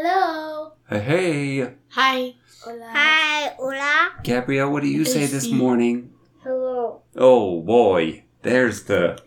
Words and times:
Hello. 0.00 0.74
Hey, 0.88 1.00
hey. 1.00 1.74
Hi. 1.88 2.34
Hola. 2.62 2.88
Hi, 2.92 3.48
hola. 3.58 4.10
Gabrielle, 4.22 4.70
what 4.70 4.84
do 4.84 4.88
you 4.88 5.04
say 5.04 5.26
this 5.26 5.50
morning? 5.50 6.12
Hello. 6.44 7.02
Oh 7.16 7.60
boy, 7.62 8.22
there's 8.42 8.84
the, 8.84 9.20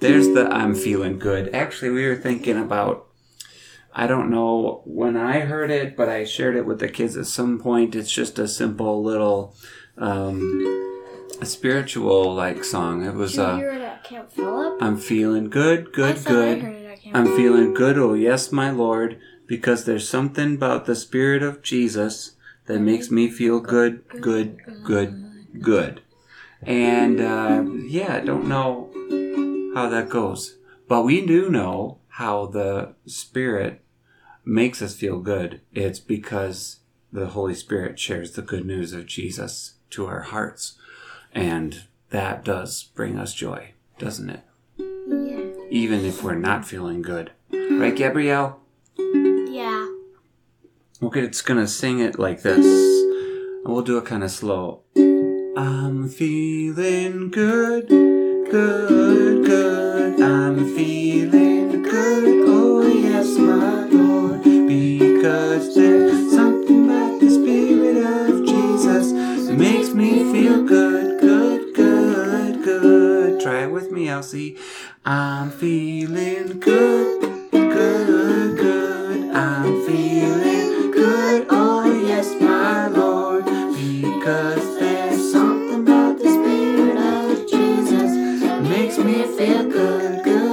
there's 0.00 0.26
the 0.26 0.48
I'm 0.52 0.74
feeling 0.74 1.20
good. 1.20 1.54
Actually, 1.54 1.90
we 1.90 2.04
were 2.04 2.16
thinking 2.16 2.58
about, 2.58 3.06
I 3.94 4.08
don't 4.08 4.28
know 4.28 4.82
when 4.86 5.16
I 5.16 5.38
heard 5.38 5.70
it, 5.70 5.96
but 5.96 6.08
I 6.08 6.24
shared 6.24 6.56
it 6.56 6.66
with 6.66 6.80
the 6.80 6.88
kids 6.88 7.16
at 7.16 7.26
some 7.26 7.60
point. 7.60 7.94
It's 7.94 8.10
just 8.10 8.40
a 8.40 8.48
simple 8.48 9.00
little, 9.00 9.54
um, 9.98 11.14
a 11.40 11.46
spiritual 11.46 12.34
like 12.34 12.64
song. 12.64 13.04
It 13.04 13.14
was, 13.14 13.34
Did 13.34 13.38
you 13.38 13.44
uh, 13.44 13.56
hear 13.56 13.70
it 13.70 13.82
at 13.82 14.02
Camp 14.02 14.32
Phillip? 14.32 14.82
I'm 14.82 14.96
feeling 14.98 15.48
good, 15.48 15.86
I 15.86 15.90
good, 15.92 16.16
I 16.16 16.22
good. 16.24 16.62
heard 16.62 16.74
it 16.74 16.86
at 16.86 17.02
Camp 17.02 17.16
I'm 17.16 17.24
Phillip. 17.26 17.38
feeling 17.38 17.72
good, 17.72 17.96
oh 17.98 18.14
yes, 18.14 18.50
my 18.50 18.72
Lord, 18.72 19.20
because 19.48 19.84
there's 19.84 20.08
something 20.08 20.54
about 20.54 20.86
the 20.86 20.94
Spirit 20.94 21.42
of 21.42 21.62
Jesus 21.62 22.36
that 22.66 22.78
makes 22.78 23.10
me 23.10 23.28
feel 23.28 23.58
good, 23.58 24.06
good, 24.20 24.58
good, 24.84 25.60
good. 25.60 26.02
And 26.62 27.20
uh, 27.20 27.64
yeah, 27.86 28.16
I 28.16 28.20
don't 28.20 28.46
know 28.46 28.90
how 29.74 29.88
that 29.88 30.08
goes, 30.10 30.56
but 30.86 31.02
we 31.02 31.24
do 31.26 31.48
know 31.50 31.98
how 32.08 32.46
the 32.46 32.94
Spirit 33.06 33.80
makes 34.44 34.82
us 34.82 34.94
feel 34.94 35.18
good. 35.20 35.62
It's 35.72 35.98
because 35.98 36.80
the 37.12 37.28
Holy 37.28 37.54
Spirit 37.54 37.98
shares 37.98 38.32
the 38.32 38.42
good 38.42 38.66
news 38.66 38.92
of 38.92 39.06
Jesus 39.06 39.74
to 39.90 40.06
our 40.06 40.22
hearts, 40.22 40.76
and 41.32 41.84
that 42.10 42.44
does 42.44 42.84
bring 42.94 43.18
us 43.18 43.32
joy, 43.32 43.72
doesn't 43.98 44.28
it? 44.28 44.40
Yeah. 44.76 45.54
even 45.70 46.04
if 46.04 46.22
we're 46.22 46.34
not 46.34 46.66
feeling 46.66 47.02
good. 47.02 47.30
Right, 47.50 47.94
Gabrielle? 47.96 48.60
Okay, 51.00 51.20
it's 51.20 51.42
gonna 51.42 51.68
sing 51.68 52.00
it 52.00 52.18
like 52.18 52.42
this. 52.42 52.66
And 52.66 53.72
we'll 53.72 53.82
do 53.82 53.98
it 53.98 54.04
kind 54.04 54.24
of 54.24 54.32
slow. 54.32 54.82
I'm 54.96 56.08
feeling 56.08 57.30
good, 57.30 57.86
good, 57.86 59.46
good. 59.46 60.20
I'm 60.20 60.74
feeling 60.74 61.82
good, 61.82 62.48
oh 62.48 62.82
yes, 62.84 63.38
my 63.38 63.84
Lord. 63.84 64.42
Because 64.42 65.76
there's 65.76 66.32
something 66.32 66.86
about 66.86 67.20
the 67.20 67.30
Spirit 67.30 68.04
of 68.04 68.44
Jesus 68.44 69.12
that 69.46 69.54
makes 69.56 69.90
me 69.90 70.32
feel 70.32 70.64
good, 70.64 71.20
good, 71.20 71.76
good, 71.76 72.64
good. 72.64 73.40
Try 73.40 73.62
it 73.62 73.70
with 73.70 73.92
me, 73.92 74.08
Elsie. 74.08 74.56
I'm 75.04 75.52
feeling 75.52 76.47
makes 88.88 88.98
me 89.04 89.36
feel 89.36 89.64
good, 89.64 90.24
good, 90.24 90.47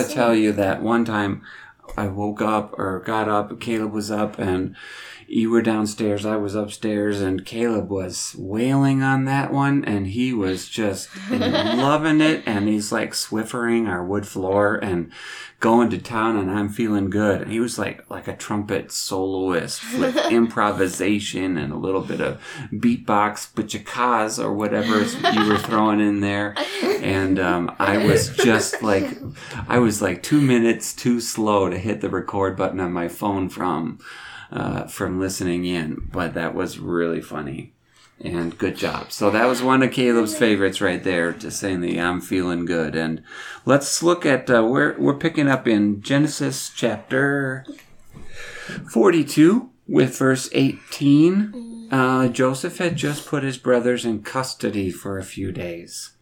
Gotta 0.00 0.14
tell 0.14 0.34
you 0.34 0.52
that 0.52 0.82
one 0.82 1.04
time 1.04 1.42
I 1.94 2.06
woke 2.06 2.40
up 2.40 2.72
or 2.78 3.00
got 3.00 3.28
up, 3.28 3.60
Caleb 3.60 3.92
was 3.92 4.10
up, 4.10 4.38
and 4.38 4.74
you 5.32 5.48
were 5.48 5.62
downstairs, 5.62 6.26
I 6.26 6.34
was 6.34 6.56
upstairs, 6.56 7.20
and 7.20 7.46
Caleb 7.46 7.88
was 7.88 8.34
wailing 8.36 9.04
on 9.04 9.26
that 9.26 9.52
one, 9.52 9.84
and 9.84 10.08
he 10.08 10.32
was 10.32 10.68
just 10.68 11.08
loving 11.30 12.20
it, 12.20 12.42
and 12.46 12.66
he's 12.66 12.90
like 12.90 13.12
swiffering 13.12 13.88
our 13.88 14.04
wood 14.04 14.26
floor 14.26 14.74
and 14.74 15.12
going 15.60 15.88
to 15.90 15.98
town, 15.98 16.36
and 16.36 16.50
I'm 16.50 16.68
feeling 16.68 17.10
good. 17.10 17.42
And 17.42 17.52
he 17.52 17.60
was 17.60 17.78
like 17.78 18.04
like 18.10 18.26
a 18.26 18.36
trumpet 18.36 18.90
soloist 18.90 19.80
with 19.96 20.16
improvisation 20.32 21.56
and 21.56 21.72
a 21.72 21.76
little 21.76 22.02
bit 22.02 22.20
of 22.20 22.42
beatbox, 22.72 23.52
bachakas 23.52 24.42
or 24.42 24.52
whatever 24.52 24.98
you 25.32 25.48
were 25.48 25.58
throwing 25.58 26.00
in 26.00 26.18
there, 26.18 26.56
and 26.82 27.38
um, 27.38 27.76
I 27.78 28.04
was 28.04 28.30
just 28.36 28.82
like 28.82 29.16
I 29.68 29.78
was 29.78 30.02
like 30.02 30.24
two 30.24 30.40
minutes 30.40 30.92
too 30.92 31.20
slow 31.20 31.68
to 31.68 31.78
hit 31.78 32.00
the 32.00 32.10
record 32.10 32.56
button 32.56 32.80
on 32.80 32.92
my 32.92 33.06
phone 33.06 33.48
from 33.48 34.00
uh, 34.50 34.84
from 34.84 35.20
listening 35.20 35.64
in, 35.64 36.08
but 36.12 36.34
that 36.34 36.54
was 36.54 36.78
really 36.78 37.20
funny 37.20 37.72
and 38.22 38.58
good 38.58 38.76
job. 38.76 39.12
So 39.12 39.30
that 39.30 39.46
was 39.46 39.62
one 39.62 39.82
of 39.82 39.92
Caleb's 39.92 40.36
favorites 40.36 40.80
right 40.80 41.02
there, 41.02 41.32
just 41.32 41.58
saying 41.58 41.80
the 41.80 42.00
I'm 42.00 42.20
feeling 42.20 42.64
good. 42.64 42.94
And 42.94 43.22
let's 43.64 44.02
look 44.02 44.26
at 44.26 44.50
uh, 44.50 44.64
we're 44.64 44.98
we're 44.98 45.14
picking 45.14 45.48
up 45.48 45.66
in 45.66 46.02
Genesis 46.02 46.70
chapter 46.74 47.64
42 48.92 49.70
with 49.86 50.18
verse 50.18 50.48
18. 50.52 51.88
Uh, 51.90 52.28
Joseph 52.28 52.78
had 52.78 52.96
just 52.96 53.26
put 53.26 53.42
his 53.42 53.58
brothers 53.58 54.04
in 54.04 54.22
custody 54.22 54.90
for 54.90 55.18
a 55.18 55.24
few 55.24 55.50
days. 55.50 56.12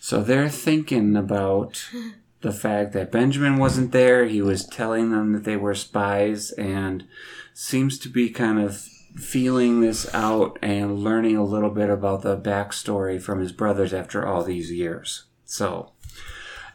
So 0.00 0.22
they're 0.22 0.48
thinking 0.48 1.16
about 1.16 1.88
the 2.42 2.52
fact 2.52 2.92
that 2.92 3.12
Benjamin 3.12 3.56
wasn't 3.56 3.92
there. 3.92 4.26
He 4.26 4.42
was 4.42 4.66
telling 4.66 5.10
them 5.10 5.32
that 5.32 5.44
they 5.44 5.56
were 5.56 5.74
spies 5.74 6.50
and 6.52 7.06
seems 7.54 7.98
to 8.00 8.08
be 8.08 8.30
kind 8.30 8.58
of 8.58 8.76
feeling 9.16 9.80
this 9.80 10.12
out 10.14 10.58
and 10.62 10.98
learning 10.98 11.36
a 11.36 11.44
little 11.44 11.70
bit 11.70 11.90
about 11.90 12.22
the 12.22 12.36
backstory 12.36 13.20
from 13.20 13.40
his 13.40 13.52
brothers 13.52 13.92
after 13.92 14.26
all 14.26 14.42
these 14.42 14.70
years. 14.70 15.24
So, 15.44 15.92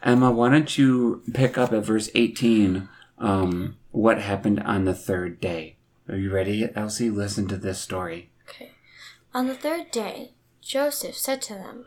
Emma, 0.02 0.30
why 0.30 0.50
don't 0.50 0.78
you 0.78 1.22
pick 1.32 1.58
up 1.58 1.72
at 1.72 1.84
verse 1.84 2.10
18 2.14 2.88
um, 3.18 3.76
what 3.90 4.20
happened 4.20 4.60
on 4.60 4.84
the 4.84 4.94
third 4.94 5.40
day? 5.40 5.76
Are 6.08 6.16
you 6.16 6.32
ready, 6.32 6.68
Elsie? 6.74 7.10
Listen 7.10 7.48
to 7.48 7.56
this 7.56 7.80
story. 7.80 8.30
Okay. 8.48 8.70
On 9.34 9.46
the 9.46 9.54
third 9.54 9.90
day, 9.90 10.32
Joseph 10.62 11.16
said 11.16 11.42
to 11.42 11.54
them, 11.54 11.86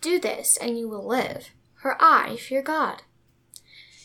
Do 0.00 0.18
this, 0.18 0.56
and 0.56 0.78
you 0.78 0.88
will 0.88 1.06
live, 1.06 1.50
for 1.84 2.02
I 2.02 2.36
fear 2.36 2.62
God. 2.62 3.02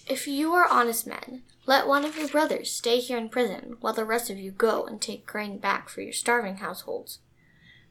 If 0.05 0.27
you 0.27 0.51
are 0.51 0.67
honest 0.67 1.07
men, 1.07 1.43
let 1.65 1.87
one 1.87 2.03
of 2.03 2.17
your 2.17 2.27
brothers 2.27 2.69
stay 2.69 2.99
here 2.99 3.17
in 3.17 3.29
prison, 3.29 3.77
while 3.79 3.93
the 3.93 4.03
rest 4.03 4.29
of 4.29 4.37
you 4.37 4.51
go 4.51 4.85
and 4.85 5.01
take 5.01 5.25
grain 5.25 5.59
back 5.59 5.87
for 5.87 6.01
your 6.01 6.11
starving 6.11 6.57
households. 6.57 7.19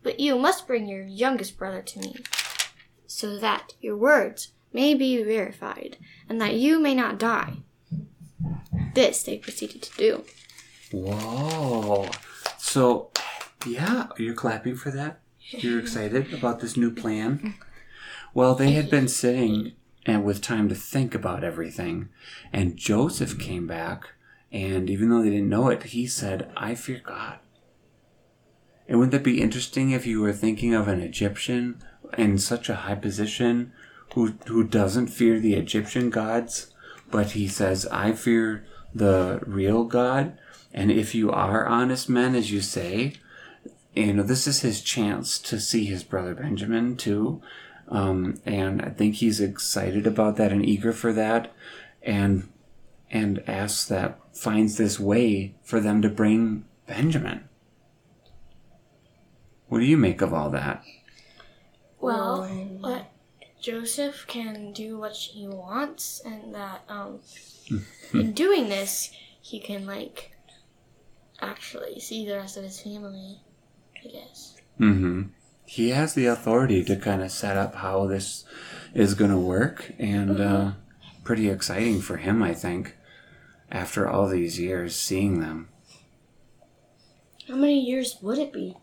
But 0.03 0.21
you 0.21 0.39
must 0.39 0.67
bring 0.67 0.89
your 0.89 1.05
youngest 1.05 1.57
brother 1.57 1.81
to 1.81 2.01
me, 2.01 2.17
so 3.07 3.39
that 3.39 3.73
your 3.81 3.97
words 3.97 4.53
may 4.75 4.93
be 4.93 5.23
verified, 5.23 5.97
and 6.29 6.39
that 6.39 6.57
you 6.57 6.79
may 6.79 6.95
not 6.95 7.19
die. 7.19 7.63
This 8.93 9.23
they 9.23 9.39
proceeded 9.39 9.81
to 9.81 9.97
do. 9.97 10.25
Whoa. 10.93 12.11
So, 12.59 13.11
yeah, 13.65 14.09
you're 14.19 14.35
clapping 14.35 14.77
for 14.77 14.91
that? 14.91 15.21
You're 15.49 15.81
excited 15.81 16.35
about 16.35 16.61
this 16.61 16.77
new 16.77 16.91
plan? 16.91 17.55
Well, 18.39 18.55
they 18.55 18.71
had 18.71 18.89
been 18.89 19.09
sitting 19.09 19.73
and 20.07 20.25
with 20.25 20.41
time 20.41 20.69
to 20.69 20.77
think 20.77 21.13
about 21.13 21.43
everything, 21.43 22.09
and 22.53 22.77
Joseph 22.77 23.37
came 23.37 23.67
back, 23.67 24.13
and 24.53 24.89
even 24.89 25.09
though 25.09 25.25
they 25.25 25.31
didn't 25.31 25.49
know 25.49 25.71
it, 25.71 25.83
he 25.83 26.07
said, 26.07 26.49
I 26.57 26.77
fear 26.77 27.03
God. 27.05 27.41
And 28.87 29.01
wouldn't 29.01 29.11
that 29.11 29.25
be 29.25 29.43
interesting 29.43 29.91
if 29.91 30.07
you 30.07 30.21
were 30.21 30.33
thinking 30.33 30.73
of 30.73 30.87
an 30.87 31.01
Egyptian 31.01 31.83
in 32.17 32.39
such 32.39 32.69
a 32.69 32.77
high 32.77 32.95
position 32.95 33.73
who, 34.15 34.35
who 34.47 34.63
doesn't 34.63 35.09
fear 35.09 35.41
the 35.41 35.55
Egyptian 35.55 36.09
gods, 36.09 36.73
but 37.11 37.33
he 37.33 37.49
says, 37.49 37.87
I 37.87 38.13
fear 38.13 38.65
the 38.95 39.41
real 39.49 39.83
God? 39.83 40.39
And 40.73 40.93
if 40.93 41.13
you 41.13 41.33
are 41.33 41.67
honest 41.67 42.09
men, 42.09 42.37
as 42.37 42.53
you 42.53 42.61
say, 42.61 43.15
you 43.97 44.13
know, 44.13 44.23
this 44.23 44.47
is 44.47 44.61
his 44.61 44.81
chance 44.81 45.41
to 45.41 45.59
see 45.59 45.87
his 45.87 46.05
brother 46.05 46.37
Benjamin 46.37 46.97
too. 46.97 47.43
Um, 47.89 48.41
and 48.45 48.83
I 48.83 48.91
think 48.91 49.17
he's 49.17 49.41
excited 49.41 50.07
about 50.07 50.37
that 50.37 50.53
and 50.53 50.65
eager 50.65 50.93
for 50.93 51.13
that. 51.13 51.53
And, 52.03 52.49
and 53.11 53.43
asks 53.49 53.87
that, 53.87 54.19
finds 54.33 54.77
this 54.77 55.01
way 55.01 55.55
for 55.63 55.81
them 55.81 56.01
to 56.03 56.09
bring 56.09 56.65
Benjamin. 56.87 57.49
What 59.69 59.81
do 59.81 59.85
you 59.85 59.97
make 59.97 60.23
of 60.23 60.33
all 60.33 60.51
that? 60.51 60.85
Well, 62.01 62.47
what 62.81 63.11
Joseph 63.61 64.25
can 64.27 64.73
do 64.73 64.99
what 64.99 65.15
he 65.15 65.49
wants, 65.49 66.21
and 66.25 66.55
that 66.55 66.83
um, 66.89 67.21
in 68.15 68.33
doing 68.33 68.69
this, 68.69 69.11
he 69.41 69.61
can 69.61 69.85
like 69.85 70.33
actually 71.41 72.01
see 72.01 72.27
the 72.27 72.37
rest 72.37 72.57
of 72.57 72.65
his 72.65 72.81
family. 72.81 73.41
I 74.05 74.09
guess. 74.09 74.57
Mm-hmm. 74.79 75.23
He 75.69 75.91
has 75.91 76.15
the 76.15 76.25
authority 76.25 76.83
to 76.85 76.97
kind 76.97 77.23
of 77.23 77.31
set 77.31 77.59
up 77.59 77.75
how 77.75 78.07
this 78.07 78.47
is 78.95 79.13
going 79.13 79.31
to 79.31 79.37
work, 79.37 79.93
and 79.99 80.41
uh, 80.41 80.73
pretty 81.25 81.51
exciting 81.51 82.01
for 82.01 82.17
him, 82.17 82.43
I 82.43 82.55
think. 82.55 82.97
After 83.71 84.09
all 84.09 84.29
these 84.29 84.59
years, 84.59 84.97
seeing 84.97 85.41
them. 85.41 85.69
How 87.47 87.57
many 87.57 87.85
years 87.85 88.17
would 88.23 88.39
it 88.39 88.51
be? 88.51 88.79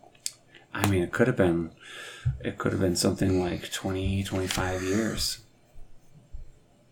I 0.72 0.86
mean, 0.86 1.02
it 1.02 1.10
could 1.10 1.26
have 1.26 1.36
been, 1.36 1.72
it 2.38 2.56
could 2.56 2.70
have 2.70 2.80
been 2.80 2.94
something 2.94 3.42
like 3.42 3.72
20, 3.72 4.22
25 4.22 4.84
years. 4.84 5.40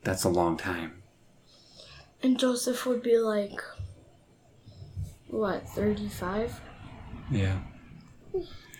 That's 0.02 0.24
a 0.24 0.28
long 0.28 0.56
time. 0.56 1.04
And 2.20 2.36
Joseph 2.36 2.84
would 2.84 3.04
be 3.04 3.18
like, 3.18 3.62
what, 5.28 5.68
35? 5.68 6.60
Yeah. 7.30 7.60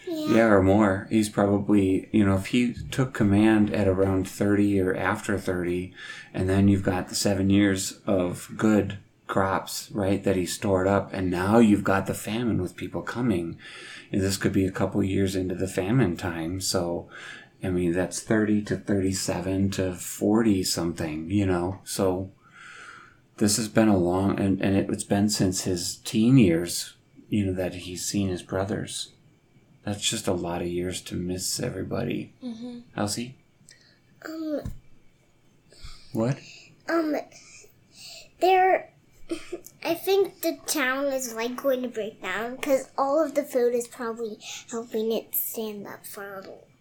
Yeah, 0.07 0.47
or 0.47 0.63
more. 0.63 1.07
He's 1.11 1.29
probably, 1.29 2.09
you 2.13 2.25
know, 2.25 2.37
if 2.37 2.47
he 2.47 2.75
took 2.91 3.15
command 3.15 3.73
at 3.73 3.89
around 3.89 4.29
30 4.29 4.81
or 4.81 4.95
after 4.95 5.39
30, 5.39 5.93
and 6.33 6.49
then 6.49 6.69
you've 6.69 6.83
got 6.83 7.09
the 7.09 7.15
seven 7.15 7.51
years 7.51 8.01
of 8.07 8.51
good 8.57 8.99
crops, 9.27 9.91
right, 9.93 10.23
that 10.25 10.37
he 10.37 10.47
stored 10.47 10.87
up, 10.87 11.13
and 11.13 11.31
now 11.31 11.59
you've 11.59 11.85
got 11.85 12.07
the 12.07 12.15
famine 12.15 12.61
with 12.61 12.77
people 12.77 13.03
coming. 13.03 13.57
And 14.13 14.21
this 14.21 14.37
could 14.37 14.53
be 14.53 14.67
a 14.67 14.73
couple 14.73 15.03
years 15.03 15.35
into 15.35 15.55
the 15.55 15.69
famine 15.69 16.17
time. 16.17 16.61
So, 16.61 17.09
I 17.63 17.71
mean, 17.71 17.93
that's 17.93 18.21
30 18.21 18.63
to 18.63 18.77
37 18.77 19.71
to 19.73 19.95
40 19.95 20.63
something, 20.65 21.31
you 21.31 21.47
know. 21.47 21.81
So, 21.85 22.31
this 23.39 23.57
has 23.57 23.69
been 23.69 23.89
a 23.89 23.97
long, 23.97 24.39
and, 24.39 24.61
and 24.63 24.77
it's 24.77 25.05
been 25.05 25.29
since 25.29 25.63
his 25.63 25.97
teen 25.97 26.39
years, 26.39 26.95
you 27.29 27.47
know, 27.47 27.55
that 27.55 27.75
he's 27.75 28.05
seen 28.05 28.29
his 28.29 28.43
brothers. 28.43 29.13
That's 29.85 30.03
just 30.09 30.27
a 30.29 30.33
lot 30.33 30.63
of 30.63 30.69
years 30.69 31.01
to 31.03 31.15
miss 31.15 31.61
everybody. 31.61 32.33
Mm-hmm. 32.43 32.79
Elsie? 32.97 33.37
Um, 34.25 34.63
What? 36.13 36.39
um, 36.89 37.15
there. 38.41 38.91
I 39.85 39.95
think 39.95 40.41
the 40.43 40.59
town 40.67 41.07
is 41.07 41.35
like 41.35 41.57
going 41.57 41.83
to 41.83 41.89
break 41.89 42.23
down 42.23 42.57
because 42.57 42.89
all 42.99 43.23
of 43.25 43.35
the 43.35 43.43
food 43.43 43.75
is 43.75 43.87
probably 43.89 44.39
helping 44.71 45.13
it 45.13 45.35
stand 45.35 45.87
up 45.87 46.07
for 46.07 46.25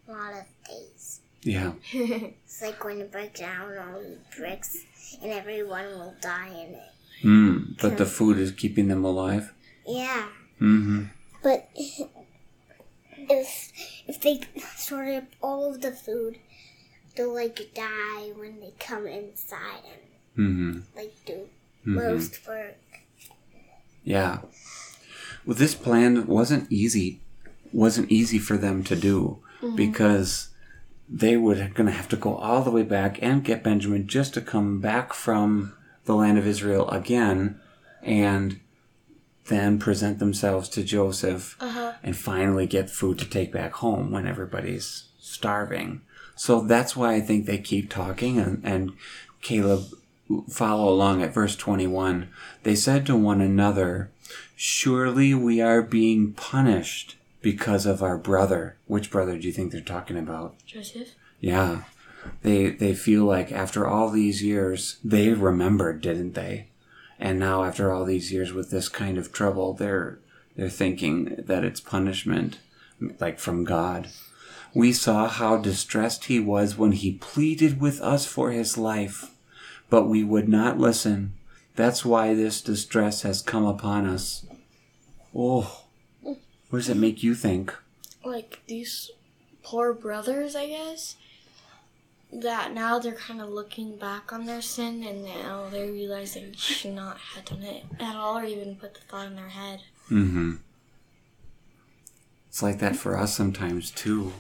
a 0.08 0.12
lot 0.12 0.34
of 0.34 0.46
days. 0.68 1.22
Yeah. 1.42 1.74
It's 1.94 2.62
like 2.62 2.80
going 2.80 3.00
to 3.00 3.06
break 3.06 3.34
down 3.36 3.78
all 3.78 4.00
the 4.00 4.18
bricks, 4.38 4.78
and 5.22 5.32
everyone 5.32 5.86
will 5.98 6.14
die 6.22 6.50
in 6.50 6.76
it. 6.76 6.90
Mm, 7.24 7.82
but 7.82 7.98
the 7.98 8.06
food 8.06 8.38
is 8.38 8.52
keeping 8.52 8.88
them 8.90 9.04
alive. 9.04 9.52
Yeah, 9.88 10.28
Mm-hmm. 10.62 11.06
but 11.42 11.68
if 13.30 13.72
if 14.08 14.20
they 14.22 14.42
store 14.76 15.10
up 15.16 15.24
all 15.42 15.70
of 15.70 15.82
the 15.82 15.92
food, 15.92 16.38
they'll 17.16 17.34
like 17.34 17.74
die 17.74 18.32
when 18.36 18.60
they 18.60 18.74
come 18.80 19.06
inside 19.08 19.84
and 19.92 20.02
Mm-hmm. 20.36 20.80
like 20.96 21.14
do 21.26 21.48
Mhm. 21.86 21.94
most 22.10 22.48
work. 22.48 22.78
Yeah. 24.04 24.40
Well, 25.46 25.56
this 25.56 25.76
plan 25.76 26.26
wasn't 26.28 26.72
easy. 26.72 27.20
wasn't 27.72 28.12
easy 28.12 28.38
for 28.38 28.56
them 28.56 28.84
to 28.84 28.96
do 28.96 29.40
because 29.76 30.50
they 31.10 31.36
were 31.36 31.56
going 31.56 31.88
to 31.88 31.92
have 31.92 32.08
to 32.10 32.16
go 32.16 32.36
all 32.36 32.62
the 32.62 32.70
way 32.70 32.84
back 32.84 33.18
and 33.22 33.44
get 33.44 33.64
Benjamin 33.64 34.06
just 34.08 34.36
to 34.36 34.42
come 34.42 34.80
back 34.80 35.12
from 35.14 35.74
the 36.06 36.14
land 36.16 36.38
of 36.38 36.46
Israel 36.46 36.88
again 36.92 37.60
and 38.04 38.60
then 39.48 39.78
present 39.80 40.20
themselves 40.20 40.70
to 40.70 40.84
Joseph 40.84 41.56
Uh-huh. 41.60 41.94
and 42.04 42.16
finally 42.16 42.66
get 42.68 42.90
food 42.90 43.20
to 43.20 43.26
take 43.30 43.52
back 43.52 43.74
home 43.74 44.12
when 44.12 44.26
everybody's 44.28 45.06
starving. 45.20 46.02
So 46.36 46.62
that's 46.62 46.96
why 46.96 47.14
I 47.16 47.22
think 47.22 47.46
they 47.46 47.58
keep 47.60 47.90
talking 47.90 48.40
and, 48.40 48.62
and 48.64 48.94
Caleb 49.42 49.84
follow 50.50 50.90
along 50.92 51.22
at 51.22 51.34
verse 51.34 51.56
21. 51.56 52.30
They 52.64 52.76
said 52.76 53.06
to 53.06 53.16
one 53.16 53.42
another, 53.42 54.10
Surely 54.56 55.34
we 55.34 55.62
are 55.62 55.82
being 55.82 56.34
punished 56.34 57.18
because 57.42 57.86
of 57.86 58.02
our 58.02 58.18
brother. 58.18 58.78
Which 58.88 59.12
brother 59.12 59.38
do 59.38 59.46
you 59.46 59.52
think 59.54 59.72
they're 59.72 59.82
talking 59.82 60.18
about? 60.18 60.56
Joseph? 60.66 61.10
Yeah. 61.42 61.84
They 62.42 62.70
they 62.70 62.94
feel 62.96 63.26
like 63.26 63.52
after 63.52 63.86
all 63.86 64.10
these 64.10 64.42
years, 64.42 64.98
they 65.04 65.30
remembered, 65.34 66.00
didn't 66.02 66.36
they? 66.36 66.70
And 67.20 67.40
now 67.40 67.64
after 67.64 67.92
all 67.92 68.06
these 68.06 68.32
years 68.32 68.54
with 68.54 68.72
this 68.72 68.90
kind 68.90 69.18
of 69.18 69.32
trouble, 69.32 69.74
they're 69.74 70.20
they're 70.56 70.70
thinking 70.70 71.36
that 71.38 71.64
it's 71.64 71.80
punishment 71.80 72.60
like 73.20 73.40
from 73.40 73.64
God. 73.64 74.10
We 74.74 74.92
saw 74.92 75.28
how 75.28 75.58
distressed 75.58 76.26
he 76.26 76.40
was 76.40 76.78
when 76.78 76.94
he 76.94 77.14
pleaded 77.14 77.80
with 77.80 78.02
us 78.02 78.26
for 78.26 78.52
his 78.52 78.78
life, 78.78 79.32
but 79.90 80.06
we 80.06 80.24
would 80.24 80.50
not 80.50 80.80
listen. 80.80 81.34
That's 81.76 82.06
why 82.06 82.34
this 82.34 82.62
distress 82.62 83.22
has 83.22 83.42
come 83.42 83.66
upon 83.66 84.06
us. 84.06 84.46
Oh, 85.36 85.84
what 86.22 86.80
does 86.80 86.90
it 86.90 86.98
make 86.98 87.24
you 87.24 87.36
think? 87.36 87.74
Like 88.24 88.62
these 88.68 89.12
poor 89.64 89.94
brothers, 89.94 90.56
I 90.56 90.68
guess. 90.68 91.18
That 92.42 92.74
now 92.74 93.00
they're 93.00 93.14
kind 93.14 93.42
of 93.42 93.50
looking 93.50 93.98
back 93.98 94.34
on 94.34 94.46
their 94.46 94.62
sin 94.62 95.04
and 95.04 95.24
now 95.24 95.68
they 95.70 95.90
realize 95.90 96.34
they 96.34 96.52
should 96.56 96.94
not 96.94 97.18
have 97.18 97.46
done 97.46 97.62
it 97.64 97.86
at 98.00 98.16
all 98.16 98.38
or 98.38 98.44
even 98.44 98.76
put 98.76 98.96
the 98.96 99.02
thought 99.02 99.28
in 99.28 99.36
their 99.36 99.50
head. 99.50 99.82
Mm-hmm. 100.10 100.56
It's 102.50 102.64
like 102.64 102.80
that 102.80 102.96
for 102.96 103.18
us 103.18 103.36
sometimes 103.36 103.92
too. 103.92 104.34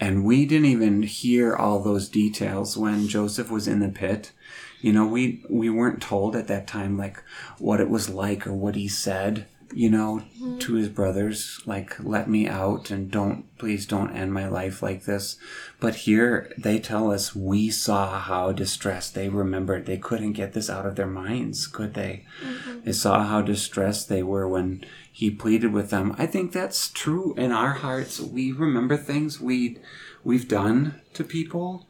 And 0.00 0.24
we 0.24 0.46
didn't 0.46 0.66
even 0.66 1.02
hear 1.02 1.54
all 1.54 1.80
those 1.80 2.08
details 2.08 2.76
when 2.76 3.06
Joseph 3.08 3.50
was 3.50 3.68
in 3.68 3.78
the 3.78 3.88
pit. 3.88 4.32
You 4.80 4.92
know, 4.92 5.06
we 5.06 5.44
we 5.48 5.70
weren't 5.70 6.02
told 6.02 6.34
at 6.34 6.48
that 6.48 6.66
time 6.66 6.98
like 6.98 7.22
what 7.58 7.80
it 7.80 7.88
was 7.88 8.08
like 8.08 8.46
or 8.46 8.52
what 8.52 8.74
he 8.74 8.88
said. 8.88 9.46
You 9.72 9.90
know, 9.90 10.22
mm-hmm. 10.36 10.58
to 10.58 10.74
his 10.74 10.88
brothers, 10.88 11.60
like 11.66 11.98
let 12.02 12.28
me 12.28 12.46
out 12.46 12.90
and 12.90 13.10
don't 13.10 13.46
please 13.58 13.86
don't 13.86 14.14
end 14.14 14.32
my 14.32 14.48
life 14.48 14.82
like 14.82 15.04
this. 15.04 15.36
But 15.80 15.94
here 15.94 16.52
they 16.58 16.78
tell 16.78 17.10
us 17.10 17.34
we 17.34 17.70
saw 17.70 18.18
how 18.18 18.52
distressed 18.52 19.14
they 19.14 19.28
remembered. 19.28 19.86
They 19.86 19.98
couldn't 19.98 20.32
get 20.32 20.52
this 20.52 20.68
out 20.68 20.86
of 20.86 20.96
their 20.96 21.06
minds, 21.06 21.66
could 21.66 21.94
they? 21.94 22.24
Mm-hmm. 22.44 22.80
They 22.84 22.92
saw 22.92 23.24
how 23.24 23.42
distressed 23.42 24.08
they 24.08 24.22
were 24.22 24.48
when 24.48 24.84
he 25.10 25.30
pleaded 25.30 25.72
with 25.72 25.90
them. 25.90 26.14
I 26.18 26.26
think 26.26 26.52
that's 26.52 26.90
true 26.90 27.34
in 27.34 27.52
our 27.52 27.74
hearts. 27.74 28.20
We 28.20 28.52
remember 28.52 28.96
things 28.96 29.40
we 29.40 29.78
we've 30.24 30.48
done 30.48 31.00
to 31.14 31.24
people 31.24 31.86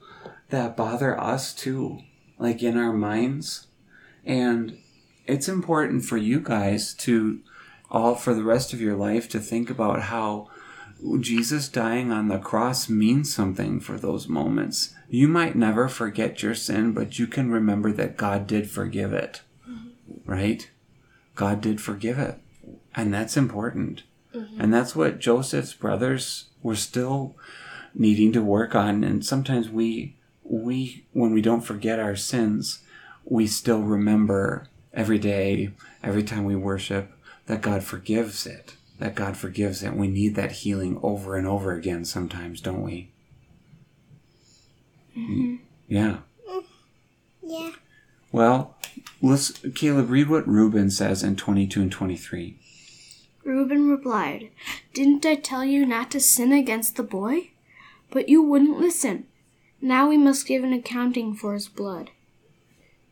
that 0.50 0.76
bother 0.76 1.18
us 1.18 1.54
too, 1.54 2.00
like 2.38 2.62
in 2.62 2.76
our 2.76 2.92
minds. 2.92 3.66
And 4.24 4.78
it's 5.26 5.48
important 5.48 6.04
for 6.04 6.16
you 6.16 6.40
guys 6.40 6.94
to 6.94 7.40
all 7.92 8.16
for 8.16 8.34
the 8.34 8.42
rest 8.42 8.72
of 8.72 8.80
your 8.80 8.96
life 8.96 9.28
to 9.28 9.38
think 9.38 9.70
about 9.70 10.02
how 10.02 10.48
Jesus 11.20 11.68
dying 11.68 12.10
on 12.10 12.28
the 12.28 12.38
cross 12.38 12.88
means 12.88 13.32
something 13.32 13.80
for 13.80 13.98
those 13.98 14.28
moments. 14.28 14.94
You 15.08 15.28
might 15.28 15.54
never 15.54 15.88
forget 15.88 16.42
your 16.42 16.54
sin, 16.54 16.92
but 16.92 17.18
you 17.18 17.26
can 17.26 17.50
remember 17.50 17.92
that 17.92 18.16
God 18.16 18.46
did 18.46 18.70
forgive 18.70 19.12
it. 19.12 19.42
Right? 20.24 20.70
God 21.34 21.60
did 21.60 21.80
forgive 21.80 22.18
it. 22.18 22.38
And 22.94 23.12
that's 23.12 23.36
important. 23.36 24.04
Mm-hmm. 24.34 24.60
And 24.60 24.72
that's 24.72 24.96
what 24.96 25.18
Joseph's 25.18 25.74
brothers 25.74 26.46
were 26.62 26.76
still 26.76 27.34
needing 27.94 28.32
to 28.32 28.42
work 28.42 28.74
on. 28.74 29.04
And 29.04 29.24
sometimes 29.24 29.68
we, 29.68 30.16
we, 30.44 31.04
when 31.12 31.32
we 31.32 31.42
don't 31.42 31.62
forget 31.62 31.98
our 31.98 32.16
sins, 32.16 32.80
we 33.24 33.46
still 33.46 33.80
remember 33.80 34.68
every 34.94 35.18
day, 35.18 35.70
every 36.02 36.22
time 36.22 36.44
we 36.44 36.56
worship, 36.56 37.12
that 37.46 37.60
God 37.60 37.82
forgives 37.82 38.46
it. 38.46 38.74
That 38.98 39.14
God 39.14 39.36
forgives 39.36 39.82
it. 39.82 39.94
We 39.94 40.08
need 40.08 40.36
that 40.36 40.52
healing 40.52 40.98
over 41.02 41.36
and 41.36 41.46
over 41.46 41.72
again 41.72 42.04
sometimes, 42.04 42.60
don't 42.60 42.82
we? 42.82 43.10
Mm-hmm. 45.16 45.56
Yeah. 45.88 46.18
Mm-hmm. 46.48 47.48
Yeah. 47.48 47.72
Well, 48.30 48.76
let's, 49.20 49.52
Caleb, 49.74 50.10
read 50.10 50.28
what 50.28 50.48
Reuben 50.48 50.90
says 50.90 51.22
in 51.22 51.36
22 51.36 51.82
and 51.82 51.92
23. 51.92 52.58
Reuben 53.44 53.88
replied, 53.88 54.50
Didn't 54.94 55.26
I 55.26 55.34
tell 55.34 55.64
you 55.64 55.84
not 55.84 56.10
to 56.12 56.20
sin 56.20 56.52
against 56.52 56.96
the 56.96 57.02
boy? 57.02 57.50
But 58.10 58.28
you 58.28 58.42
wouldn't 58.42 58.78
listen. 58.78 59.26
Now 59.80 60.08
we 60.08 60.16
must 60.16 60.46
give 60.46 60.62
an 60.62 60.72
accounting 60.72 61.34
for 61.34 61.54
his 61.54 61.68
blood. 61.68 62.10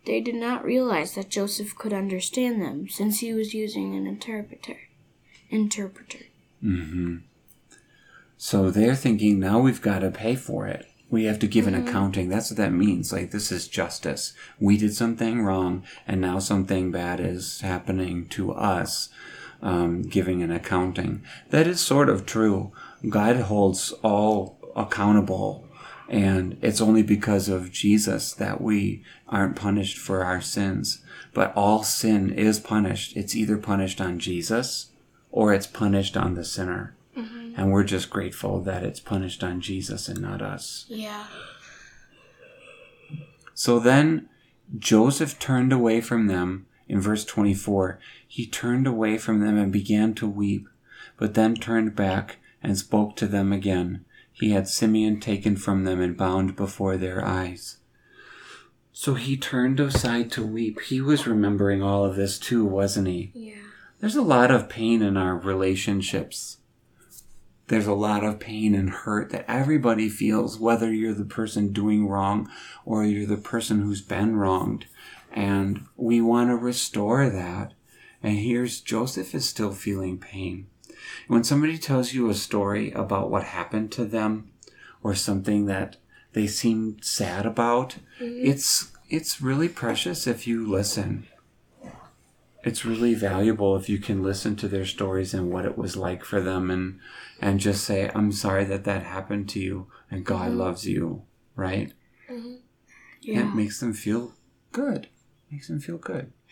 They 0.06 0.20
did 0.20 0.34
not 0.34 0.64
realize 0.64 1.14
that 1.14 1.28
Joseph 1.28 1.76
could 1.76 1.92
understand 1.92 2.60
them, 2.62 2.88
since 2.88 3.20
he 3.20 3.32
was 3.32 3.54
using 3.54 3.94
an 3.94 4.06
interpreter. 4.06 4.78
Interpreter. 5.50 6.26
hmm 6.60 7.18
So 8.36 8.70
they're 8.70 8.94
thinking 8.94 9.38
now 9.38 9.60
we've 9.60 9.82
got 9.82 9.98
to 10.00 10.10
pay 10.10 10.36
for 10.36 10.66
it. 10.66 10.86
We 11.10 11.24
have 11.24 11.40
to 11.40 11.48
give 11.48 11.66
an 11.66 11.74
accounting. 11.74 12.28
That's 12.28 12.50
what 12.50 12.56
that 12.58 12.72
means. 12.72 13.12
Like, 13.12 13.32
this 13.32 13.50
is 13.50 13.66
justice. 13.66 14.32
We 14.60 14.76
did 14.76 14.94
something 14.94 15.42
wrong, 15.42 15.82
and 16.06 16.20
now 16.20 16.38
something 16.38 16.92
bad 16.92 17.18
is 17.18 17.62
happening 17.62 18.28
to 18.28 18.52
us, 18.52 19.08
um, 19.60 20.02
giving 20.02 20.40
an 20.40 20.52
accounting. 20.52 21.24
That 21.50 21.66
is 21.66 21.80
sort 21.80 22.08
of 22.08 22.26
true. 22.26 22.72
God 23.08 23.36
holds 23.36 23.90
all 24.04 24.56
accountable, 24.76 25.66
and 26.10 26.58
it's 26.60 26.80
only 26.80 27.04
because 27.04 27.48
of 27.48 27.70
Jesus 27.70 28.32
that 28.34 28.60
we 28.60 29.04
aren't 29.28 29.54
punished 29.54 29.96
for 29.96 30.24
our 30.24 30.40
sins. 30.40 31.02
But 31.32 31.52
all 31.54 31.84
sin 31.84 32.32
is 32.32 32.58
punished. 32.58 33.16
It's 33.16 33.36
either 33.36 33.56
punished 33.56 34.00
on 34.00 34.18
Jesus 34.18 34.90
or 35.30 35.54
it's 35.54 35.68
punished 35.68 36.16
on 36.16 36.34
the 36.34 36.44
sinner. 36.44 36.96
Mm-hmm. 37.16 37.54
And 37.56 37.70
we're 37.70 37.84
just 37.84 38.10
grateful 38.10 38.60
that 38.62 38.82
it's 38.82 38.98
punished 38.98 39.44
on 39.44 39.60
Jesus 39.60 40.08
and 40.08 40.20
not 40.20 40.42
us. 40.42 40.84
Yeah. 40.88 41.26
So 43.54 43.78
then 43.78 44.28
Joseph 44.76 45.38
turned 45.38 45.72
away 45.72 46.00
from 46.00 46.26
them. 46.26 46.66
In 46.88 47.00
verse 47.00 47.24
24, 47.24 48.00
he 48.26 48.48
turned 48.48 48.88
away 48.88 49.16
from 49.16 49.38
them 49.38 49.56
and 49.56 49.70
began 49.70 50.12
to 50.14 50.26
weep, 50.26 50.68
but 51.16 51.34
then 51.34 51.54
turned 51.54 51.94
back 51.94 52.38
and 52.64 52.76
spoke 52.76 53.14
to 53.16 53.28
them 53.28 53.52
again. 53.52 54.04
He 54.32 54.50
had 54.50 54.68
Simeon 54.68 55.20
taken 55.20 55.56
from 55.56 55.84
them 55.84 56.00
and 56.00 56.16
bound 56.16 56.56
before 56.56 56.96
their 56.96 57.24
eyes. 57.24 57.78
So 58.92 59.14
he 59.14 59.36
turned 59.36 59.80
aside 59.80 60.30
to 60.32 60.46
weep. 60.46 60.80
He 60.80 61.00
was 61.00 61.26
remembering 61.26 61.82
all 61.82 62.04
of 62.04 62.16
this 62.16 62.38
too, 62.38 62.64
wasn't 62.64 63.08
he? 63.08 63.30
Yeah. 63.34 63.54
There's 64.00 64.16
a 64.16 64.22
lot 64.22 64.50
of 64.50 64.68
pain 64.68 65.02
in 65.02 65.16
our 65.16 65.36
relationships. 65.36 66.58
There's 67.68 67.86
a 67.86 67.94
lot 67.94 68.24
of 68.24 68.40
pain 68.40 68.74
and 68.74 68.90
hurt 68.90 69.30
that 69.30 69.44
everybody 69.46 70.08
feels, 70.08 70.58
whether 70.58 70.92
you're 70.92 71.14
the 71.14 71.24
person 71.24 71.72
doing 71.72 72.08
wrong 72.08 72.50
or 72.84 73.04
you're 73.04 73.26
the 73.26 73.36
person 73.36 73.82
who's 73.82 74.02
been 74.02 74.36
wronged. 74.36 74.86
And 75.32 75.86
we 75.96 76.20
want 76.20 76.50
to 76.50 76.56
restore 76.56 77.30
that. 77.30 77.74
And 78.22 78.38
here's 78.38 78.80
Joseph 78.80 79.34
is 79.34 79.48
still 79.48 79.72
feeling 79.72 80.18
pain. 80.18 80.66
When 81.28 81.44
somebody 81.44 81.78
tells 81.78 82.12
you 82.12 82.28
a 82.28 82.34
story 82.34 82.90
about 82.92 83.30
what 83.30 83.44
happened 83.44 83.92
to 83.92 84.04
them 84.04 84.50
or 85.02 85.14
something 85.14 85.66
that 85.66 85.96
they 86.32 86.46
seem 86.46 86.98
sad 87.02 87.46
about, 87.46 87.96
mm-hmm. 88.20 88.46
it's 88.46 88.92
it's 89.08 89.40
really 89.40 89.68
precious 89.68 90.26
if 90.26 90.46
you 90.46 90.68
listen. 90.68 91.26
It's 92.62 92.84
really 92.84 93.14
valuable 93.14 93.74
if 93.76 93.88
you 93.88 93.98
can 93.98 94.22
listen 94.22 94.54
to 94.56 94.68
their 94.68 94.84
stories 94.84 95.32
and 95.32 95.50
what 95.50 95.64
it 95.64 95.78
was 95.78 95.96
like 95.96 96.24
for 96.24 96.42
them 96.42 96.70
and 96.70 97.00
and 97.40 97.58
just 97.58 97.82
say 97.82 98.10
i'm 98.14 98.32
sorry 98.32 98.66
that 98.66 98.84
that 98.84 99.02
happened 99.02 99.48
to 99.48 99.58
you 99.58 99.86
and 100.10 100.26
god 100.26 100.50
mm-hmm. 100.50 100.58
loves 100.58 100.86
you 100.86 101.22
right? 101.60 101.92
Mm-hmm. 102.30 102.54
Yeah. 103.20 103.40
it 103.40 103.54
makes 103.54 103.80
them 103.80 103.92
feel 103.92 104.34
good. 104.72 105.08
Makes 105.50 105.68
them 105.68 105.80
feel 105.80 105.98
good. 105.98 106.32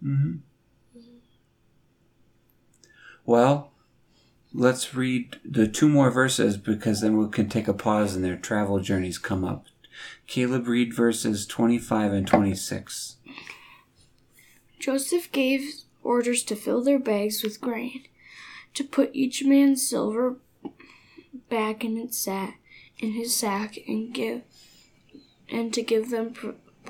Hmm 0.00 0.36
well 3.28 3.70
let's 4.54 4.94
read 4.94 5.38
the 5.44 5.68
two 5.68 5.86
more 5.86 6.10
verses 6.10 6.56
because 6.56 7.02
then 7.02 7.18
we 7.18 7.28
can 7.28 7.46
take 7.46 7.68
a 7.68 7.74
pause 7.74 8.16
and 8.16 8.24
their 8.24 8.36
travel 8.36 8.80
journeys 8.80 9.18
come 9.18 9.44
up. 9.44 9.66
Caleb 10.26 10.66
read 10.66 10.94
verses 10.94 11.46
25 11.46 12.14
and 12.14 12.26
26 12.26 13.16
Joseph 14.78 15.30
gave 15.30 15.82
orders 16.02 16.42
to 16.44 16.56
fill 16.56 16.82
their 16.82 16.98
bags 16.98 17.42
with 17.42 17.60
grain, 17.60 18.04
to 18.72 18.82
put 18.82 19.10
each 19.12 19.44
man's 19.44 19.86
silver 19.86 20.36
back 21.50 21.84
in 21.84 21.98
its 21.98 22.16
sack, 22.16 22.60
in 22.98 23.12
his 23.12 23.34
sack, 23.34 23.76
and 23.86 24.14
give, 24.14 24.40
and 25.50 25.74
to 25.74 25.82
give 25.82 26.08
them 26.08 26.32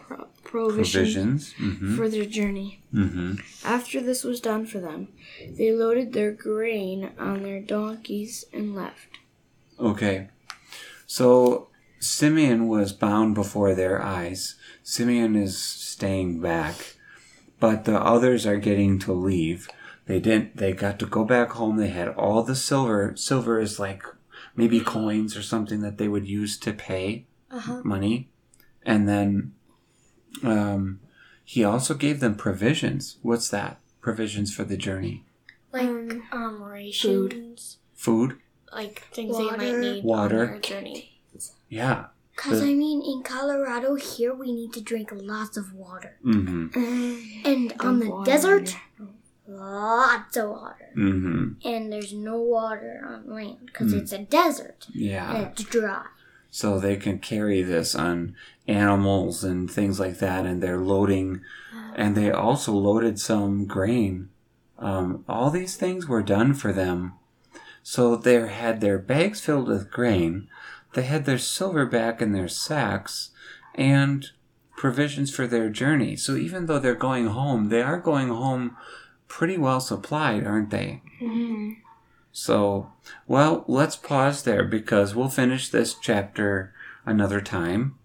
pro- 0.08 0.26
pro- 0.44 0.68
provisions 0.70 1.52
provisions 1.52 1.52
hmm 1.52 1.96
for 1.96 2.08
their 2.08 2.24
journey. 2.24 2.82
hmm 2.90 3.34
After 3.64 4.00
this 4.00 4.24
was 4.24 4.40
done 4.40 4.66
for 4.66 4.80
them, 4.80 5.08
they 5.56 5.70
loaded 5.72 6.12
their 6.12 6.32
grain 6.32 7.10
on 7.18 7.42
their 7.42 7.60
donkeys 7.60 8.44
and 8.52 8.74
left. 8.74 9.06
Okay. 9.78 10.28
So 11.06 11.68
Simeon 12.00 12.68
was 12.68 12.92
bound 12.92 13.34
before 13.34 13.74
their 13.74 14.02
eyes. 14.02 14.56
Simeon 14.82 15.36
is 15.36 15.58
staying 15.58 16.40
back, 16.40 16.96
but 17.60 17.84
the 17.84 17.98
others 18.00 18.46
are 18.46 18.56
getting 18.58 18.98
to 19.00 19.12
leave. 19.12 19.68
They 20.06 20.20
didn't 20.20 20.56
they 20.56 20.72
got 20.72 20.98
to 21.00 21.06
go 21.06 21.24
back 21.24 21.50
home. 21.52 21.76
They 21.76 21.88
had 21.88 22.08
all 22.08 22.42
the 22.42 22.56
silver. 22.56 23.14
Silver 23.16 23.60
is 23.60 23.78
like 23.78 24.02
maybe 24.56 24.80
coins 24.80 25.36
or 25.36 25.42
something 25.42 25.80
that 25.82 25.98
they 25.98 26.08
would 26.08 26.26
use 26.26 26.56
to 26.60 26.72
pay 26.72 27.26
Uh-huh. 27.50 27.80
money. 27.84 28.28
And 28.84 29.06
then 29.08 29.52
um 30.42 31.00
he 31.44 31.64
also 31.64 31.94
gave 31.94 32.20
them 32.20 32.34
provisions. 32.34 33.16
What's 33.22 33.48
that? 33.48 33.78
Provisions 34.00 34.54
for 34.54 34.64
the 34.64 34.76
journey. 34.76 35.24
Like 35.72 35.88
um, 36.32 36.62
rations. 36.62 37.78
Food? 37.94 38.36
Like 38.72 39.00
things 39.12 39.36
they 39.38 39.44
might 39.44 39.78
need 39.78 40.04
Water. 40.04 40.42
on 40.44 40.50
their 40.52 40.58
journey. 40.60 41.20
Yeah. 41.68 42.06
Because, 42.36 42.62
I 42.62 42.72
mean, 42.74 43.02
in 43.02 43.22
Colorado, 43.24 43.96
here 43.96 44.32
we 44.32 44.52
need 44.52 44.72
to 44.74 44.80
drink 44.80 45.10
lots 45.12 45.56
of 45.56 45.72
water. 45.74 46.16
Mhm. 46.24 46.70
And 47.44 47.72
on 47.80 47.98
the 47.98 48.10
water. 48.10 48.30
desert, 48.30 48.76
lots 49.46 50.36
of 50.36 50.50
water. 50.50 50.90
Mhm. 50.96 51.56
And 51.64 51.92
there's 51.92 52.12
no 52.12 52.38
water 52.38 53.02
on 53.06 53.28
land 53.34 53.58
because 53.66 53.92
Mm. 53.92 53.98
it's 54.02 54.12
a 54.12 54.18
desert 54.18 54.86
Yeah. 54.92 55.34
and 55.34 55.46
it's 55.48 55.64
dry. 55.64 56.06
So 56.50 56.78
they 56.78 56.96
can 56.96 57.18
carry 57.18 57.62
this 57.62 57.94
on 57.94 58.34
animals 58.66 59.44
and 59.44 59.70
things 59.70 59.98
like 60.00 60.18
that 60.18 60.46
and 60.46 60.62
they're 60.62 60.80
loading 60.80 61.40
and 61.94 62.16
they 62.16 62.30
also 62.30 62.72
loaded 62.72 63.18
some 63.18 63.66
grain. 63.66 64.28
Um, 64.78 65.24
all 65.28 65.50
these 65.50 65.76
things 65.76 66.06
were 66.06 66.22
done 66.22 66.54
for 66.54 66.72
them. 66.72 67.14
So 67.82 68.14
they 68.14 68.46
had 68.46 68.80
their 68.80 68.98
bags 68.98 69.40
filled 69.40 69.68
with 69.68 69.90
grain 69.90 70.48
they 70.94 71.02
had 71.02 71.24
their 71.24 71.38
silver 71.38 71.86
back 71.86 72.22
in 72.22 72.32
their 72.32 72.48
sacks 72.48 73.30
and 73.74 74.30
provisions 74.76 75.34
for 75.34 75.46
their 75.46 75.68
journey. 75.68 76.16
So 76.16 76.36
even 76.36 76.66
though 76.66 76.78
they're 76.78 76.94
going 76.94 77.26
home 77.26 77.68
they 77.68 77.82
are 77.82 77.98
going 77.98 78.28
home 78.28 78.76
pretty 79.26 79.58
well 79.58 79.80
supplied 79.80 80.46
aren't 80.46 80.70
they 80.70 81.02
so, 82.32 82.90
well, 83.26 83.64
let's 83.66 83.96
pause 83.96 84.42
there 84.42 84.64
because 84.64 85.14
we'll 85.14 85.28
finish 85.28 85.68
this 85.68 85.94
chapter 85.94 86.72
another 87.04 87.40
time. 87.40 87.96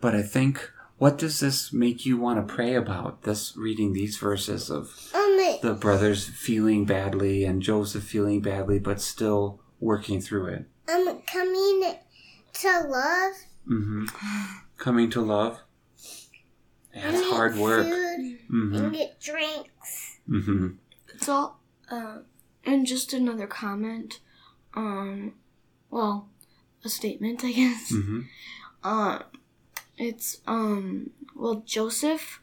But 0.00 0.14
I 0.14 0.22
think, 0.22 0.70
what 0.98 1.18
does 1.18 1.40
this 1.40 1.72
make 1.72 2.06
you 2.06 2.16
want 2.16 2.46
to 2.46 2.54
pray 2.54 2.74
about? 2.74 3.22
This 3.22 3.54
reading 3.56 3.92
these 3.92 4.16
verses 4.16 4.70
of 4.70 5.10
Um, 5.14 5.58
the 5.62 5.74
brothers 5.78 6.28
feeling 6.28 6.84
badly 6.84 7.44
and 7.44 7.62
Joseph 7.62 8.04
feeling 8.04 8.40
badly, 8.40 8.78
but 8.78 9.00
still 9.00 9.60
working 9.80 10.20
through 10.20 10.46
it. 10.46 10.66
um, 10.92 11.20
coming 11.26 11.94
to 12.54 12.80
love. 12.88 13.34
Mm-hmm. 13.68 14.04
Coming 14.78 15.10
to 15.10 15.20
love. 15.20 15.60
Yeah, 16.94 17.08
and 17.08 17.16
it's 17.16 17.28
hard 17.30 17.56
work. 17.56 17.86
Food 17.86 18.38
hmm 18.48 18.74
and 18.74 18.92
get 18.92 19.20
drinks. 19.20 20.18
Mm-hmm. 20.28 20.68
It's 21.14 21.28
all, 21.28 21.60
uh, 21.90 22.18
and 22.66 22.86
just 22.86 23.12
another 23.12 23.46
comment, 23.46 24.20
um, 24.74 25.34
well, 25.90 26.28
a 26.84 26.88
statement, 26.88 27.44
I 27.44 27.52
guess. 27.52 27.90
hmm 27.90 28.22
Uh, 28.84 29.20
it's, 29.96 30.40
um, 30.46 31.10
well, 31.34 31.62
Joseph, 31.66 32.40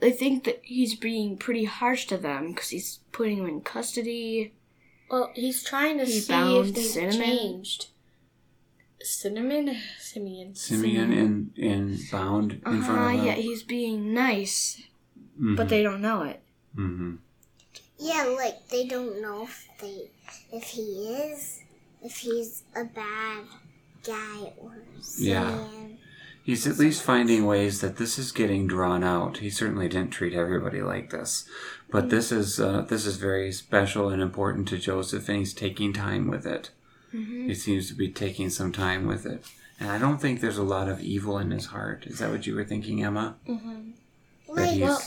I 0.00 0.10
think 0.10 0.44
that 0.44 0.60
he's 0.62 0.94
being 0.94 1.36
pretty 1.36 1.64
harsh 1.64 2.06
to 2.06 2.16
them 2.16 2.52
because 2.52 2.70
he's 2.70 3.00
putting 3.12 3.38
them 3.38 3.48
in 3.48 3.60
custody. 3.62 4.54
Well, 5.10 5.30
he's 5.34 5.62
trying 5.64 5.98
to 5.98 6.04
He 6.04 6.20
see 6.20 6.32
bound 6.32 6.68
if 6.68 6.74
they've 6.74 6.84
Cinnamon? 6.84 7.18
changed. 7.20 7.86
Cinnamon, 9.02 9.76
Simeon. 9.98 10.54
Simeon 10.54 11.12
in, 11.12 11.50
in 11.56 11.98
bound 12.10 12.52
in 12.52 12.60
front 12.60 12.76
Uh, 12.76 13.10
of 13.10 13.16
them. 13.18 13.26
yeah, 13.26 13.34
he's 13.34 13.62
being 13.62 14.14
nice, 14.14 14.82
Mhm. 15.38 15.56
but 15.56 15.68
they 15.68 15.82
don't 15.82 16.00
know 16.00 16.22
it. 16.22 16.42
Mhm. 16.76 17.18
Yeah, 18.04 18.24
like 18.36 18.68
they 18.68 18.86
don't 18.86 19.20
know 19.22 19.44
if 19.44 19.66
they, 19.80 20.10
if 20.52 20.64
he 20.64 20.82
is, 20.82 21.62
if 22.02 22.18
he's 22.18 22.62
a 22.76 22.84
bad 22.84 23.44
guy 24.06 24.52
or 24.58 24.76
Yeah. 25.18 25.66
He's 26.44 26.66
at 26.66 26.78
least 26.78 27.02
finding 27.02 27.46
ways 27.46 27.80
that 27.80 27.96
this 27.96 28.18
is 28.18 28.30
getting 28.30 28.66
drawn 28.66 29.02
out. 29.02 29.38
He 29.38 29.48
certainly 29.48 29.88
didn't 29.88 30.10
treat 30.10 30.34
everybody 30.34 30.82
like 30.82 31.08
this, 31.08 31.48
but 31.90 32.10
this 32.10 32.30
is 32.30 32.60
uh, 32.60 32.82
this 32.82 33.06
is 33.06 33.16
very 33.16 33.50
special 33.50 34.10
and 34.10 34.20
important 34.20 34.68
to 34.68 34.76
Joseph, 34.76 35.26
and 35.30 35.38
he's 35.38 35.54
taking 35.54 35.94
time 35.94 36.28
with 36.28 36.44
it. 36.46 36.70
He 37.12 37.54
seems 37.54 37.86
to 37.88 37.94
be 37.94 38.08
taking 38.10 38.50
some 38.50 38.72
time 38.72 39.06
with 39.06 39.24
it, 39.24 39.46
and 39.80 39.88
I 39.88 39.98
don't 39.98 40.20
think 40.20 40.40
there's 40.40 40.58
a 40.58 40.64
lot 40.64 40.88
of 40.88 41.00
evil 41.00 41.38
in 41.38 41.50
his 41.52 41.66
heart. 41.66 42.04
Is 42.06 42.18
that 42.18 42.30
what 42.30 42.44
you 42.46 42.54
were 42.56 42.64
thinking, 42.64 43.02
Emma? 43.04 43.36
Mm-hmm. 43.48 43.92
Like, 44.48 44.80
well- 44.82 45.02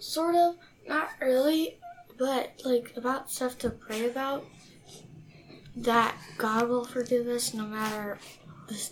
Sort 0.00 0.34
of, 0.34 0.56
not 0.88 1.10
really, 1.20 1.76
but 2.18 2.60
like 2.64 2.92
about 2.96 3.30
stuff 3.30 3.58
to 3.58 3.70
pray 3.70 4.06
about. 4.08 4.44
That 5.76 6.16
God 6.38 6.68
will 6.68 6.84
forgive 6.86 7.26
us 7.26 7.52
no 7.52 7.64
matter 7.66 8.18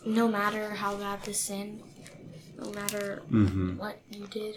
no 0.04 0.28
matter 0.28 0.70
how 0.70 0.96
bad 0.96 1.22
the 1.24 1.32
sin, 1.34 1.82
no 2.58 2.70
matter 2.72 3.22
hmm 3.28 3.76
what 3.78 4.00
you 4.10 4.26
did, 4.26 4.56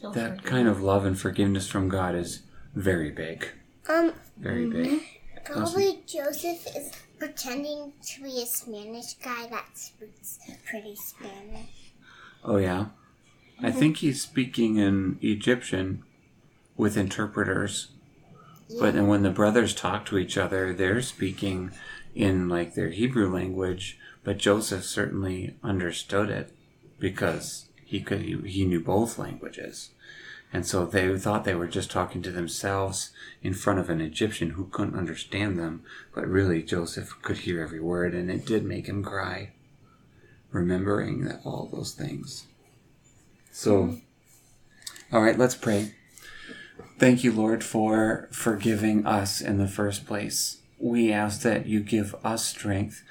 you'll 0.00 0.12
That 0.12 0.36
forgive. 0.36 0.44
kind 0.44 0.68
of 0.68 0.82
love 0.82 1.04
and 1.06 1.18
forgiveness 1.18 1.68
from 1.68 1.88
God 1.88 2.14
is 2.14 2.42
very 2.74 3.10
big. 3.10 3.48
Um, 3.88 4.12
Very 4.36 4.66
big. 4.66 5.00
probably 5.44 6.02
Joseph 6.06 6.66
is 6.76 6.92
pretending 7.18 7.92
to 8.06 8.22
be 8.22 8.42
a 8.42 8.46
Spanish 8.46 9.14
guy 9.14 9.48
that 9.48 9.66
speaks 9.74 10.38
pretty 10.68 10.94
Spanish. 10.96 11.92
Oh, 12.44 12.58
yeah? 12.58 12.86
I 13.60 13.70
think 13.72 13.98
he's 13.98 14.22
speaking 14.22 14.76
in 14.76 15.18
Egyptian 15.20 16.04
with 16.76 16.96
interpreters. 16.96 17.88
But 18.78 18.94
and 18.94 19.08
when 19.08 19.22
the 19.22 19.30
brothers 19.30 19.74
talk 19.74 20.06
to 20.06 20.18
each 20.18 20.38
other, 20.38 20.72
they're 20.72 21.02
speaking 21.02 21.72
in 22.14 22.48
like 22.48 22.74
their 22.74 22.90
Hebrew 22.90 23.32
language. 23.32 23.98
But 24.24 24.38
Joseph 24.38 24.84
certainly 24.84 25.56
understood 25.62 26.30
it 26.30 26.52
because 26.98 27.66
he 27.84 28.00
could 28.00 28.22
he 28.22 28.64
knew 28.64 28.80
both 28.80 29.18
languages, 29.18 29.90
and 30.52 30.64
so 30.64 30.86
they 30.86 31.18
thought 31.18 31.44
they 31.44 31.54
were 31.54 31.66
just 31.66 31.90
talking 31.90 32.22
to 32.22 32.30
themselves 32.30 33.10
in 33.42 33.52
front 33.52 33.80
of 33.80 33.90
an 33.90 34.00
Egyptian 34.00 34.50
who 34.50 34.66
couldn't 34.66 34.98
understand 34.98 35.58
them. 35.58 35.82
But 36.14 36.26
really, 36.26 36.62
Joseph 36.62 37.20
could 37.20 37.38
hear 37.38 37.60
every 37.60 37.80
word, 37.80 38.14
and 38.14 38.30
it 38.30 38.46
did 38.46 38.64
make 38.64 38.86
him 38.86 39.02
cry, 39.02 39.50
remembering 40.52 41.24
that 41.24 41.40
all 41.44 41.68
those 41.70 41.92
things. 41.92 42.46
So, 43.50 43.82
mm-hmm. 43.82 45.16
all 45.16 45.22
right, 45.22 45.38
let's 45.38 45.56
pray. 45.56 45.92
Thank 47.02 47.24
you, 47.24 47.32
Lord, 47.32 47.64
for 47.64 48.28
forgiving 48.30 49.04
us 49.06 49.40
in 49.40 49.58
the 49.58 49.66
first 49.66 50.06
place. 50.06 50.58
We 50.78 51.12
ask 51.12 51.40
that 51.40 51.66
you 51.66 51.80
give 51.80 52.14
us 52.22 52.44
strength 52.44 53.02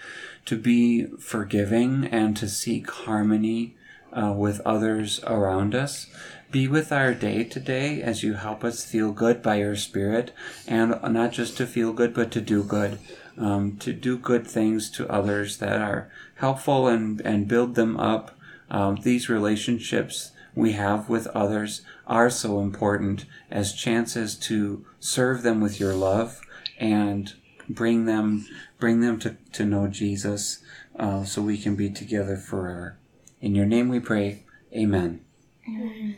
to 0.45 0.55
be 0.55 1.07
forgiving 1.19 2.05
and 2.05 2.37
to 2.37 2.47
seek 2.47 2.89
harmony 2.89 3.75
uh, 4.13 4.31
with 4.31 4.61
others 4.61 5.21
around 5.25 5.75
us. 5.75 6.07
Be 6.51 6.69
with 6.69 6.93
our 6.93 7.13
day 7.13 7.43
today 7.43 8.01
as 8.01 8.23
you 8.23 8.35
help 8.35 8.63
us 8.63 8.85
feel 8.85 9.11
good 9.11 9.43
by 9.43 9.55
your 9.55 9.75
Spirit, 9.75 10.31
and 10.65 10.97
not 11.09 11.33
just 11.33 11.57
to 11.57 11.67
feel 11.67 11.91
good, 11.91 12.13
but 12.13 12.31
to 12.31 12.39
do 12.39 12.63
good. 12.63 12.97
Um, 13.37 13.75
to 13.79 13.91
do 13.91 14.17
good 14.17 14.47
things 14.47 14.89
to 14.91 15.11
others 15.11 15.57
that 15.57 15.81
are 15.81 16.09
helpful 16.35 16.87
and, 16.87 17.19
and 17.25 17.45
build 17.45 17.75
them 17.75 17.97
up. 17.97 18.39
Um, 18.69 18.99
these 19.03 19.27
relationships 19.27 20.31
we 20.55 20.73
have 20.73 21.09
with 21.09 21.27
others 21.27 21.81
are 22.11 22.29
so 22.29 22.59
important 22.59 23.25
as 23.49 23.73
chances 23.73 24.35
to 24.35 24.85
serve 24.99 25.43
them 25.43 25.61
with 25.61 25.79
your 25.79 25.93
love 25.93 26.41
and 26.77 27.33
bring 27.69 28.03
them 28.05 28.45
bring 28.79 28.99
them 28.99 29.17
to, 29.17 29.37
to 29.53 29.63
know 29.65 29.87
Jesus 29.87 30.61
uh, 30.99 31.23
so 31.23 31.41
we 31.41 31.57
can 31.57 31.75
be 31.75 31.89
together 31.89 32.35
forever. 32.35 32.97
In 33.39 33.55
your 33.55 33.65
name 33.65 33.87
we 33.87 34.01
pray. 34.01 34.43
Amen. 34.75 35.21
Amen. 35.65 36.17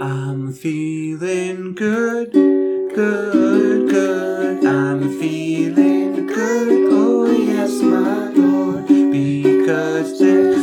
I'm 0.00 0.52
feeling 0.52 1.74
good, 1.74 2.32
good, 2.32 3.88
good. 3.88 4.66
I'm 4.66 5.18
feeling 5.18 6.26
good, 6.26 6.92
oh 6.92 7.30
yes, 7.30 7.80
my 7.80 8.28
Lord. 8.30 8.86
Because 8.86 10.18
there's 10.18 10.53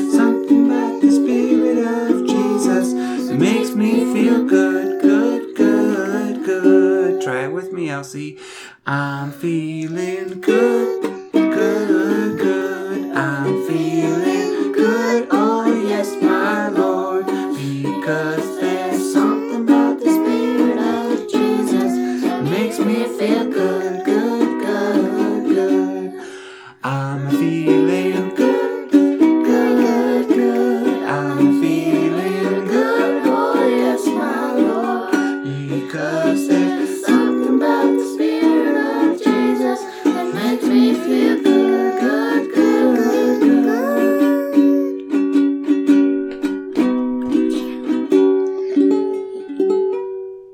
me 3.82 4.14
feel 4.14 4.46
good, 4.46 5.02
good, 5.02 5.56
good, 5.56 6.46
good. 6.46 7.22
Try 7.22 7.46
it 7.46 7.52
with 7.52 7.74
me, 7.74 7.90
Elsie. 7.90 8.38
I'm 8.86 9.32
feeling 9.32 10.40
good, 10.40 11.32
good, 11.32 12.38
good. 12.38 13.12
I'm 13.18 13.68
feeling 13.68 14.72
good, 14.72 15.28
oh 15.32 15.66
yes, 15.88 16.16
my 16.22 16.70
Lord. 16.70 17.26
Because 17.26 18.50